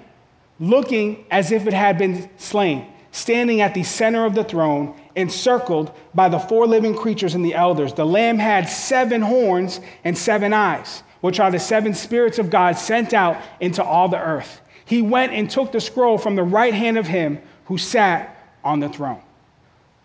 [0.61, 5.91] looking as if it had been slain, standing at the center of the throne encircled
[6.13, 7.93] by the four living creatures and the elders.
[7.93, 12.77] The Lamb had seven horns and seven eyes, which are the seven spirits of God
[12.77, 14.61] sent out into all the earth.
[14.85, 18.79] He went and took the scroll from the right hand of him who sat on
[18.79, 19.21] the throne.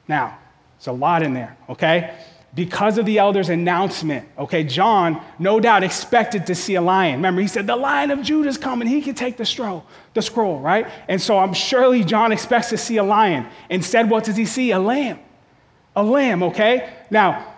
[0.08, 0.38] Now,
[0.76, 2.14] it's a lot in there, okay?
[2.56, 7.16] Because of the elder's announcement, okay, John no doubt expected to see a lion.
[7.16, 8.88] Remember, he said, The lion of Judah is coming.
[8.88, 10.86] He can take the scroll, the scroll, right?
[11.06, 13.46] And so I'm surely John expects to see a lion.
[13.68, 14.70] Instead, what does he see?
[14.70, 15.18] A lamb.
[15.94, 16.94] A lamb, okay?
[17.10, 17.55] Now,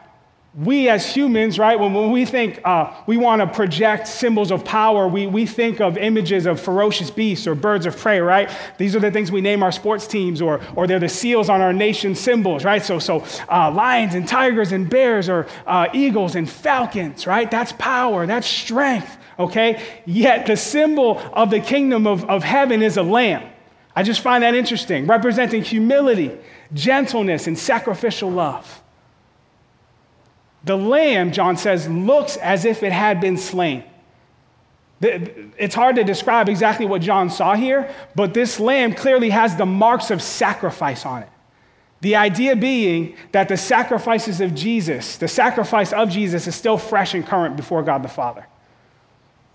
[0.59, 4.65] we as humans, right, when, when we think uh, we want to project symbols of
[4.65, 8.51] power, we, we think of images of ferocious beasts or birds of prey, right?
[8.77, 11.61] These are the things we name our sports teams, or, or they're the seals on
[11.61, 12.83] our nation symbols, right?
[12.83, 17.49] So, so uh, lions and tigers and bears, or uh, eagles and falcons, right?
[17.49, 19.81] That's power, that's strength, okay?
[20.07, 23.49] Yet the symbol of the kingdom of, of heaven is a lamb.
[23.95, 26.37] I just find that interesting, representing humility,
[26.75, 28.83] gentleness, and sacrificial love.
[30.65, 33.85] The lamb, John says, looks as if it had been slain.
[35.01, 39.67] It's hard to describe exactly what John saw here, but this lamb clearly has the
[39.67, 41.29] marks of sacrifice on it.
[42.01, 47.15] The idea being that the sacrifices of Jesus, the sacrifice of Jesus, is still fresh
[47.15, 48.47] and current before God the Father.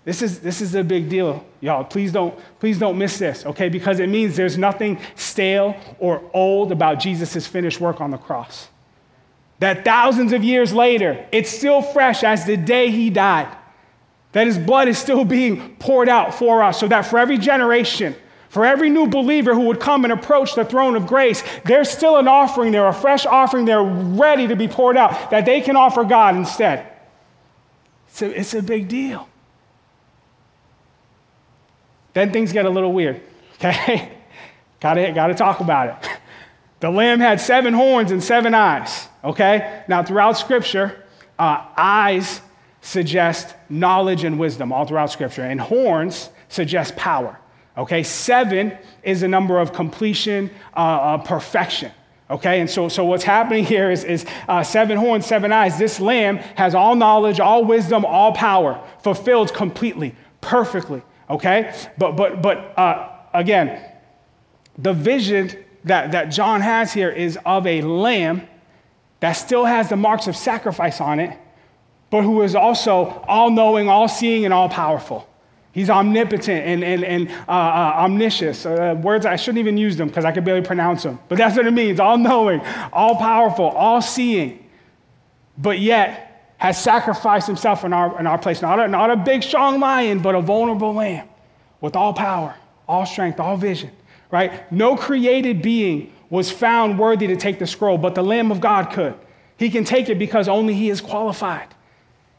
[0.04, 1.84] This is, this is a big deal, y'all.
[1.84, 3.70] Please don't, please don't miss this, okay?
[3.70, 8.68] Because it means there's nothing stale or old about Jesus' finished work on the cross.
[9.64, 13.48] That thousands of years later, it's still fresh as the day he died.
[14.32, 18.14] That his blood is still being poured out for us, so that for every generation,
[18.50, 22.18] for every new believer who would come and approach the throne of grace, there's still
[22.18, 25.76] an offering there, a fresh offering there ready to be poured out that they can
[25.76, 26.86] offer God instead.
[28.08, 29.26] It's a, it's a big deal.
[32.12, 33.22] Then things get a little weird,
[33.54, 34.12] okay?
[34.80, 36.10] gotta, gotta talk about it.
[36.80, 39.82] The lamb had seven horns and seven eyes, okay?
[39.88, 41.04] Now, throughout Scripture,
[41.38, 42.40] uh, eyes
[42.80, 47.38] suggest knowledge and wisdom all throughout Scripture, and horns suggest power,
[47.76, 48.02] okay?
[48.02, 51.90] Seven is a number of completion, uh, uh, perfection.
[52.30, 55.78] Okay, and so, so what's happening here is, is uh, seven horns, seven eyes.
[55.78, 61.74] This lamb has all knowledge, all wisdom, all power, fulfilled completely, perfectly okay?
[61.98, 63.80] But, but, but uh, again,
[64.78, 65.50] the vision
[65.84, 68.48] that, that John has here is of a lamb
[69.24, 71.34] that still has the marks of sacrifice on it,
[72.10, 75.26] but who is also all knowing, all seeing, and all powerful.
[75.72, 78.66] He's omnipotent and, and, and uh, uh, omniscious.
[78.66, 81.18] Uh, words, I shouldn't even use them because I can barely pronounce them.
[81.30, 82.60] But that's what it means all knowing,
[82.92, 84.68] all powerful, all seeing.
[85.56, 88.60] But yet, has sacrificed himself in our, in our place.
[88.60, 91.26] Not a, not a big, strong lion, but a vulnerable lamb
[91.80, 92.54] with all power,
[92.86, 93.90] all strength, all vision,
[94.30, 94.70] right?
[94.70, 98.90] No created being was found worthy to take the scroll, but the Lamb of God
[98.92, 99.14] could.
[99.56, 101.68] He can take it because only he is qualified.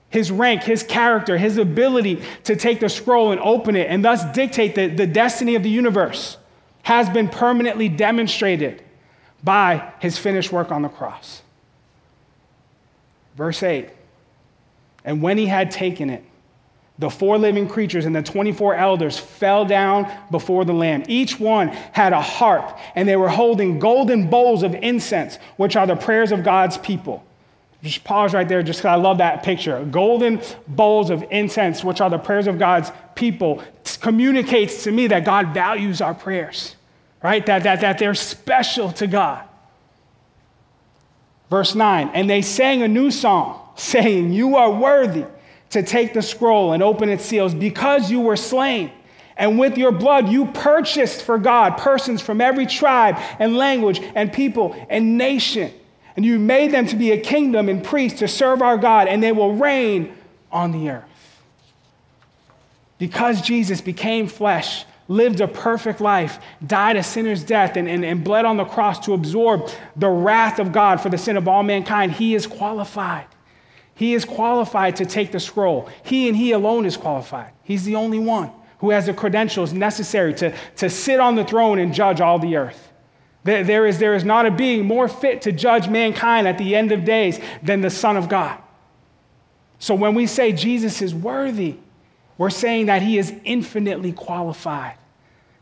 [0.09, 4.23] His rank, his character, his ability to take the scroll and open it and thus
[4.33, 6.37] dictate the, the destiny of the universe
[6.83, 8.83] has been permanently demonstrated
[9.43, 11.41] by his finished work on the cross.
[13.35, 13.89] Verse 8
[15.05, 16.23] and when he had taken it,
[16.97, 21.03] the four living creatures and the 24 elders fell down before the Lamb.
[21.07, 25.85] Each one had a harp, and they were holding golden bowls of incense, which are
[25.85, 27.23] the prayers of God's people.
[27.83, 29.83] Just pause right there, just because I love that picture.
[29.85, 33.61] Golden bowls of incense, which are the prayers of God's people,
[33.99, 36.75] communicates to me that God values our prayers,
[37.21, 37.45] right?
[37.45, 39.43] That, that, that they're special to God.
[41.49, 45.25] Verse 9, and they sang a new song saying, You are worthy
[45.71, 48.91] to take the scroll and open its seals because you were slain.
[49.37, 54.31] And with your blood, you purchased for God persons from every tribe and language and
[54.31, 55.73] people and nation.
[56.15, 59.21] And you made them to be a kingdom and priests to serve our God, and
[59.21, 60.15] they will reign
[60.51, 61.03] on the earth.
[62.97, 68.23] Because Jesus became flesh, lived a perfect life, died a sinner's death, and, and, and
[68.23, 71.63] bled on the cross to absorb the wrath of God for the sin of all
[71.63, 73.25] mankind, he is qualified.
[73.95, 75.89] He is qualified to take the scroll.
[76.03, 77.53] He and he alone is qualified.
[77.63, 81.79] He's the only one who has the credentials necessary to, to sit on the throne
[81.79, 82.91] and judge all the earth.
[83.45, 86.75] There, there, is, there is not a being more fit to judge mankind at the
[86.75, 88.59] end of days than the Son of God.
[89.79, 91.77] So when we say Jesus is worthy,
[92.37, 94.97] we're saying that he is infinitely qualified.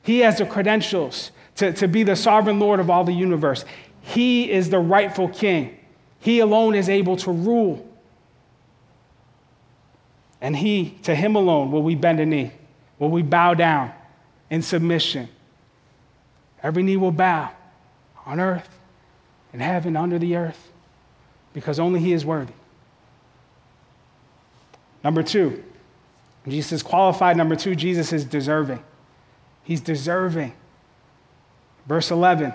[0.01, 3.63] He has the credentials to, to be the sovereign Lord of all the universe.
[4.01, 5.77] He is the rightful king.
[6.19, 7.87] He alone is able to rule.
[10.43, 12.51] And he, to him alone, will we bend a knee,
[12.99, 13.93] will we bow down
[14.49, 15.29] in submission.
[16.61, 17.49] Every knee will bow
[18.25, 18.69] on earth,
[19.53, 20.71] in heaven, under the earth,
[21.53, 22.53] because only he is worthy.
[25.01, 25.63] Number two,
[26.47, 27.37] Jesus is qualified.
[27.37, 28.83] Number two, Jesus is deserving.
[29.63, 30.53] He's deserving.
[31.87, 32.53] Verse 11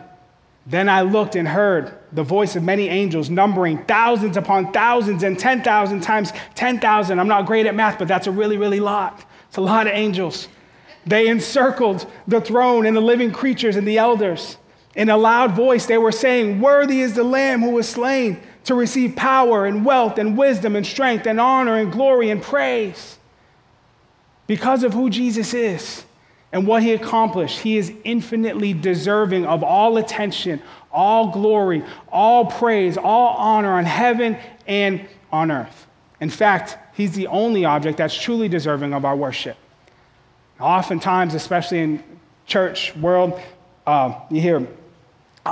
[0.68, 5.38] then I looked and heard the voice of many angels, numbering thousands upon thousands and
[5.38, 7.18] 10,000 times 10,000.
[7.18, 9.24] I'm not great at math, but that's a really, really lot.
[9.48, 10.46] It's a lot of angels.
[11.06, 14.58] They encircled the throne and the living creatures and the elders.
[14.94, 18.74] In a loud voice, they were saying, Worthy is the Lamb who was slain to
[18.74, 23.16] receive power and wealth and wisdom and strength and honor and glory and praise.
[24.46, 26.04] Because of who Jesus is
[26.52, 32.96] and what he accomplished, he is infinitely deserving of all attention, all glory, all praise,
[32.96, 35.86] all honor on heaven and on earth.
[36.20, 39.56] In fact, he's the only object that's truly deserving of our worship.
[40.58, 42.02] Oftentimes, especially in
[42.46, 43.38] church world,
[43.86, 44.66] uh, you hear,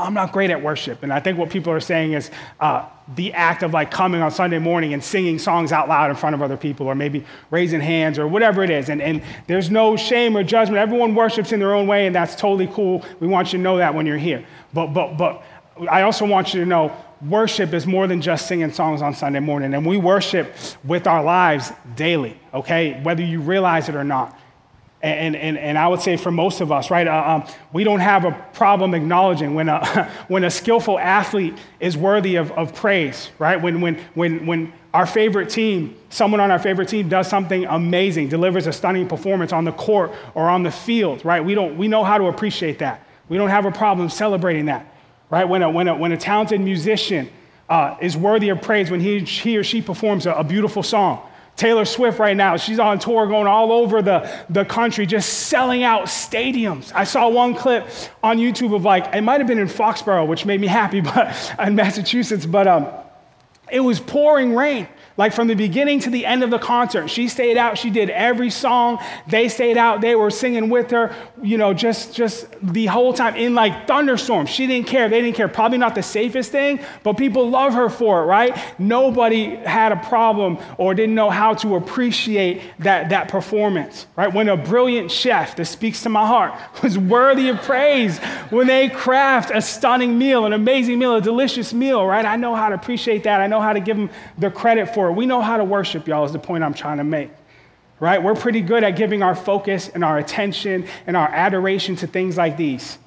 [0.02, 1.02] I'm not great at worship.
[1.02, 2.30] And I think what people are saying is
[2.60, 6.16] uh, the act of like coming on Sunday morning and singing songs out loud in
[6.16, 8.88] front of other people, or maybe raising hands, or whatever it is.
[8.88, 10.78] And, and there's no shame or judgment.
[10.78, 13.04] Everyone worships in their own way, and that's totally cool.
[13.20, 14.44] We want you to know that when you're here.
[14.72, 15.42] But, but, but
[15.90, 16.96] I also want you to know
[17.28, 20.54] worship is more than just singing songs on Sunday morning, and we worship
[20.84, 23.00] with our lives daily, okay?
[23.02, 24.38] Whether you realize it or not.
[25.02, 28.00] And, and, and I would say for most of us, right, uh, um, we don't
[28.00, 33.30] have a problem acknowledging when a, when a skillful athlete is worthy of, of praise,
[33.38, 33.60] right?
[33.60, 38.28] When, when, when, when our favorite team, someone on our favorite team does something amazing,
[38.30, 41.44] delivers a stunning performance on the court or on the field, right?
[41.44, 43.06] We, don't, we know how to appreciate that.
[43.28, 44.86] We don't have a problem celebrating that,
[45.28, 45.44] right?
[45.44, 47.28] When a, when a, when a talented musician
[47.68, 51.28] uh, is worthy of praise when he, he or she performs a, a beautiful song,
[51.56, 55.82] Taylor Swift right now, she's on tour going all over the, the country, just selling
[55.82, 56.92] out stadiums.
[56.94, 57.88] I saw one clip
[58.22, 61.34] on YouTube of like, it might have been in Foxborough, which made me happy, but
[61.58, 62.86] in Massachusetts, but um,
[63.70, 64.86] it was pouring rain.
[65.16, 67.78] Like from the beginning to the end of the concert, she stayed out.
[67.78, 68.98] She did every song.
[69.26, 70.00] They stayed out.
[70.00, 74.50] They were singing with her, you know, just, just the whole time in like thunderstorms.
[74.50, 75.08] She didn't care.
[75.08, 75.48] They didn't care.
[75.48, 78.56] Probably not the safest thing, but people love her for it, right?
[78.78, 84.32] Nobody had a problem or didn't know how to appreciate that, that performance, right?
[84.32, 88.18] When a brilliant chef, that speaks to my heart, was worthy of praise,
[88.50, 92.24] when they craft a stunning meal, an amazing meal, a delicious meal, right?
[92.24, 93.40] I know how to appreciate that.
[93.40, 96.24] I know how to give them the credit for we know how to worship, y'all,
[96.24, 97.30] is the point I'm trying to make.
[97.98, 98.22] Right?
[98.22, 102.36] We're pretty good at giving our focus and our attention and our adoration to things
[102.36, 102.98] like these.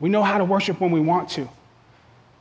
[0.00, 1.48] We know how to worship when we want to.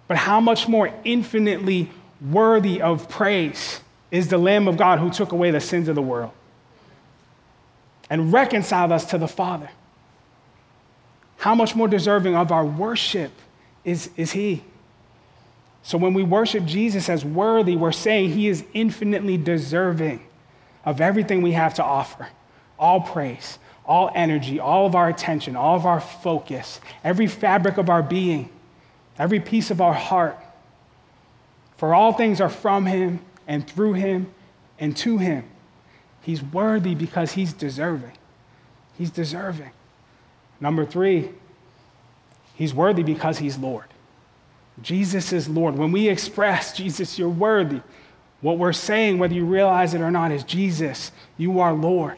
[0.07, 3.79] But how much more infinitely worthy of praise
[4.11, 6.31] is the Lamb of God who took away the sins of the world
[8.09, 9.69] and reconciled us to the Father?
[11.37, 13.31] How much more deserving of our worship
[13.83, 14.63] is, is He?
[15.83, 20.25] So when we worship Jesus as worthy, we're saying he is infinitely deserving
[20.85, 22.27] of everything we have to offer
[22.79, 27.89] all praise, all energy, all of our attention, all of our focus, every fabric of
[27.89, 28.49] our being,
[29.17, 30.37] every piece of our heart.
[31.77, 34.33] For all things are from him and through him
[34.79, 35.45] and to him.
[36.21, 38.17] He's worthy because he's deserving.
[38.97, 39.71] He's deserving.
[40.59, 41.29] Number three,
[42.55, 43.92] he's worthy because he's Lord.
[44.81, 45.77] Jesus is Lord.
[45.77, 47.81] When we express, Jesus, you're worthy,
[48.41, 52.17] what we're saying, whether you realize it or not, is Jesus, you are Lord.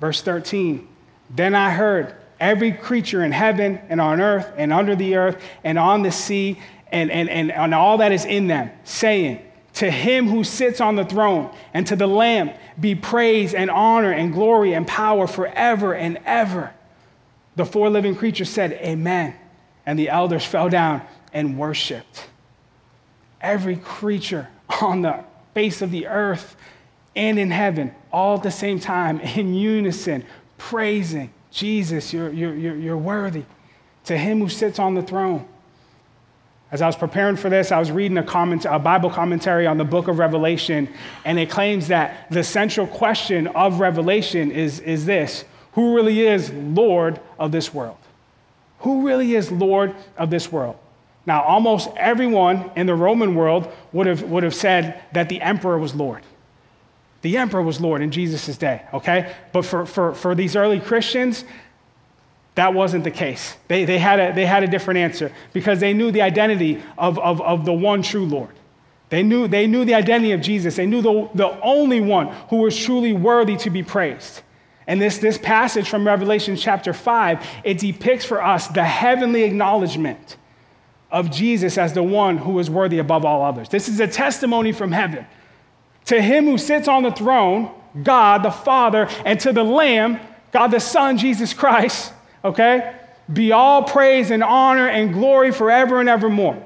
[0.00, 0.86] Verse 13
[1.30, 5.78] Then I heard every creature in heaven and on earth and under the earth and
[5.78, 9.42] on the sea and, and, and, and all that is in them, saying,
[9.74, 14.12] To him who sits on the throne and to the Lamb be praise and honor
[14.12, 16.72] and glory and power forever and ever.
[17.56, 19.34] The four living creatures said, Amen.
[19.84, 22.28] And the elders fell down and worshiped.
[23.40, 24.48] Every creature
[24.80, 26.56] on the face of the earth
[27.16, 30.24] and in heaven, all at the same time, in unison,
[30.56, 33.44] praising Jesus, you're, you're, you're worthy.
[34.04, 35.46] To him who sits on the throne.
[36.70, 39.78] As I was preparing for this, I was reading a, comment, a Bible commentary on
[39.78, 40.88] the book of Revelation,
[41.24, 46.50] and it claims that the central question of Revelation is, is this Who really is
[46.52, 47.96] Lord of this world?
[48.80, 50.76] Who really is Lord of this world?
[51.28, 55.78] Now, almost everyone in the Roman world would have, would have said that the emperor
[55.78, 56.22] was Lord.
[57.20, 59.34] The emperor was Lord in Jesus' day, okay?
[59.52, 61.44] But for, for, for these early Christians,
[62.54, 63.58] that wasn't the case.
[63.68, 67.18] They, they, had a, they had a different answer because they knew the identity of,
[67.18, 68.54] of, of the one true Lord.
[69.10, 70.76] They knew, they knew the identity of Jesus.
[70.76, 74.40] They knew the, the only one who was truly worthy to be praised.
[74.86, 80.38] And this, this passage from Revelation chapter 5, it depicts for us the heavenly acknowledgement
[81.10, 83.68] of Jesus as the one who is worthy above all others.
[83.68, 85.26] This is a testimony from heaven.
[86.06, 87.70] To him who sits on the throne,
[88.02, 90.20] God the Father, and to the Lamb,
[90.52, 92.12] God the Son, Jesus Christ,
[92.44, 92.94] okay,
[93.30, 96.62] be all praise and honor and glory forever and evermore.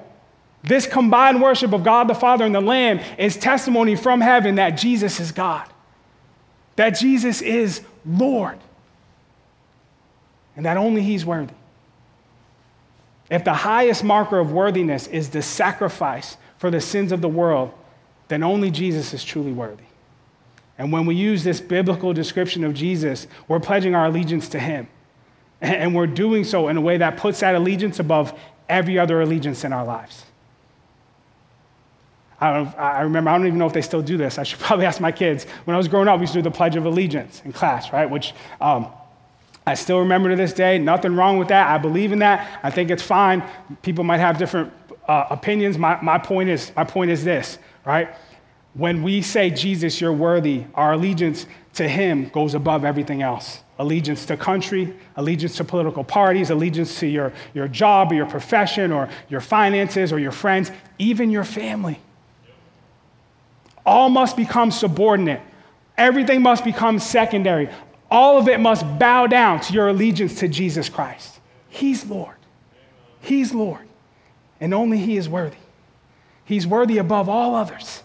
[0.63, 4.71] This combined worship of God the Father and the Lamb is testimony from heaven that
[4.71, 5.69] Jesus is God,
[6.77, 8.59] that Jesus is Lord,
[10.57, 11.55] and that only He's worthy.
[13.33, 17.73] If the highest marker of worthiness is the sacrifice for the sins of the world,
[18.29, 19.85] then only Jesus is truly worthy.
[20.77, 24.87] And when we use this biblical description of Jesus, we're pledging our allegiance to him.
[25.63, 29.65] And we're doing so in a way that puts that allegiance above every other allegiance
[29.65, 30.27] in our lives.
[32.39, 34.37] I, I, remember, I don't even know if they still do this.
[34.37, 35.45] I should probably ask my kids.
[35.65, 37.95] When I was growing up, we used to do the Pledge of Allegiance in class,
[37.95, 38.11] right?
[38.11, 38.89] Which um,
[39.67, 41.69] I still remember to this day, nothing wrong with that.
[41.69, 42.61] I believe in that.
[42.63, 43.45] I think it's fine.
[43.83, 44.73] People might have different
[45.07, 45.79] uh, opinions.
[45.79, 48.15] My, my, point is, my point is this, right?
[48.75, 54.25] When we say, Jesus, you're worthy, our allegiance to him goes above everything else allegiance
[54.27, 59.09] to country, allegiance to political parties, allegiance to your, your job or your profession or
[59.29, 61.99] your finances or your friends, even your family.
[63.85, 65.41] All must become subordinate.
[65.99, 67.69] Everything must become secondary.
[68.13, 71.41] All of it must bow down to your allegiance to Jesus Christ.
[71.71, 72.37] He's Lord.
[73.23, 73.89] He's Lord.
[74.61, 75.57] And only He is worthy.
[76.45, 78.03] He's worthy above all others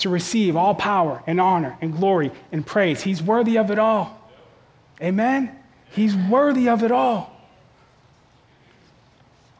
[0.00, 3.00] to receive all power and honor and glory and praise.
[3.00, 4.20] He's worthy of it all.
[5.00, 5.56] Amen?
[5.92, 7.34] He's worthy of it all.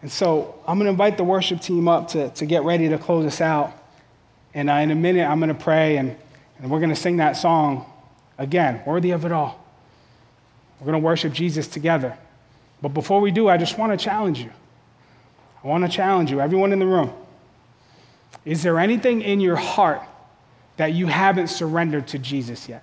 [0.02, 2.98] And so I'm going to invite the worship team up to, to get ready to
[2.98, 3.72] close us out.
[4.52, 6.14] And uh, in a minute, I'm going to pray and,
[6.58, 7.90] and we're going to sing that song
[8.38, 9.64] again, worthy of it all.
[10.80, 12.16] We're going to worship Jesus together.
[12.82, 14.50] But before we do, I just want to challenge you.
[15.64, 17.12] I want to challenge you, everyone in the room.
[18.44, 20.02] Is there anything in your heart
[20.76, 22.82] that you haven't surrendered to Jesus yet?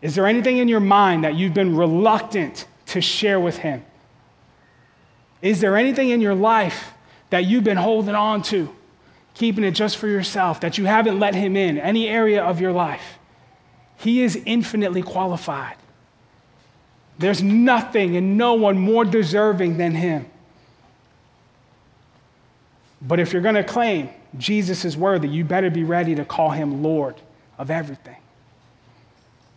[0.00, 3.84] Is there anything in your mind that you've been reluctant to share with Him?
[5.42, 6.92] Is there anything in your life
[7.30, 8.74] that you've been holding on to,
[9.34, 12.72] keeping it just for yourself, that you haven't let Him in, any area of your
[12.72, 13.18] life?
[13.96, 15.76] He is infinitely qualified.
[17.18, 20.26] There's nothing and no one more deserving than Him.
[23.00, 26.50] But if you're going to claim Jesus is worthy, you better be ready to call
[26.50, 27.20] Him Lord
[27.58, 28.16] of everything.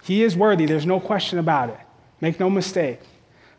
[0.03, 1.79] He is worthy, there's no question about it.
[2.21, 2.99] Make no mistake.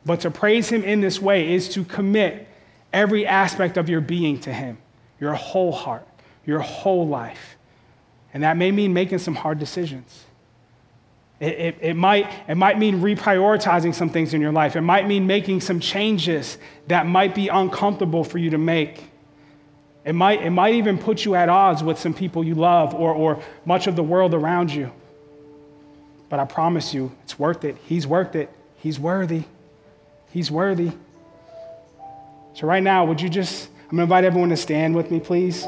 [0.06, 2.48] But to praise Him in this way is to commit
[2.92, 4.78] every aspect of your being to Him,
[5.20, 6.06] your whole heart,
[6.46, 7.56] your whole life.
[8.32, 10.24] And that may mean making some hard decisions.
[11.40, 14.74] It, it, it, might, it might mean reprioritizing some things in your life.
[14.74, 16.58] It might mean making some changes
[16.88, 19.04] that might be uncomfortable for you to make.
[20.04, 23.12] It might, it might even put you at odds with some people you love or,
[23.12, 24.90] or much of the world around you.
[26.28, 27.76] But I promise you, it's worth it.
[27.84, 28.50] He's worth it.
[28.76, 29.44] He's worthy.
[30.30, 30.90] He's worthy.
[32.54, 35.20] So, right now, would you just, I'm going to invite everyone to stand with me,
[35.20, 35.66] please.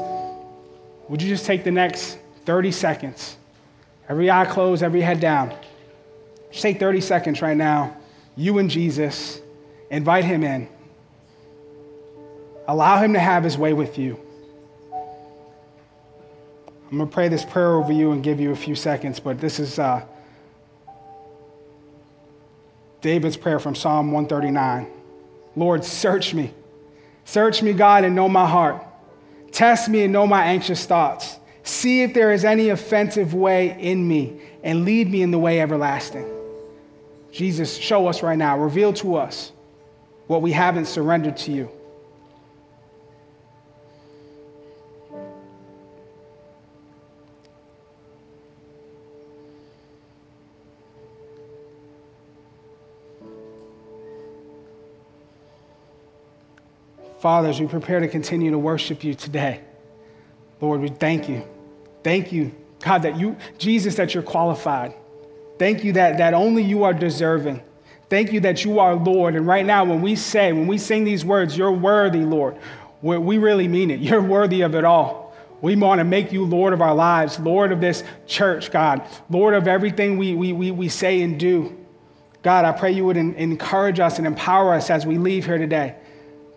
[1.07, 3.37] Would you just take the next 30 seconds?
[4.11, 5.55] Every eye closed, every head down.
[6.51, 7.95] Just take 30 seconds right now.
[8.35, 9.39] You and Jesus,
[9.89, 10.67] invite him in.
[12.67, 14.19] Allow him to have his way with you.
[16.91, 19.39] I'm going to pray this prayer over you and give you a few seconds, but
[19.39, 19.79] this is.
[19.79, 20.03] Uh,
[22.99, 24.91] David's prayer from Psalm 139
[25.55, 26.53] Lord, search me.
[27.23, 28.83] Search me, God, and know my heart.
[29.53, 31.37] Test me and know my anxious thoughts.
[31.63, 35.61] See if there is any offensive way in me, and lead me in the way
[35.61, 36.29] everlasting.
[37.31, 39.51] Jesus, show us right now, reveal to us
[40.27, 41.69] what we haven't surrendered to you.
[57.19, 59.61] Fathers, we prepare to continue to worship you today,
[60.61, 61.43] Lord, we thank you.
[62.03, 62.53] Thank you,
[62.83, 64.93] God, that you, Jesus, that you're qualified.
[65.59, 67.61] Thank you that, that only you are deserving.
[68.09, 69.35] Thank you that you are Lord.
[69.35, 72.57] And right now, when we say, when we sing these words, you're worthy, Lord,
[73.01, 73.99] we really mean it.
[73.99, 75.35] You're worthy of it all.
[75.61, 79.53] We want to make you Lord of our lives, Lord of this church, God, Lord
[79.53, 81.77] of everything we, we, we, we say and do.
[82.41, 85.95] God, I pray you would encourage us and empower us as we leave here today.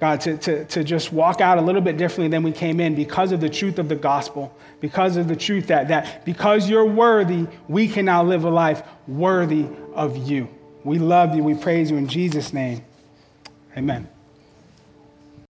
[0.04, 2.94] God, to, to, to just walk out a little bit differently than we came in
[2.94, 6.84] because of the truth of the gospel, because of the truth that, that because you're
[6.84, 10.46] worthy, we can now live a life worthy of you.
[10.84, 11.42] We love you.
[11.42, 12.84] We praise you in Jesus' name.
[13.78, 14.06] Amen.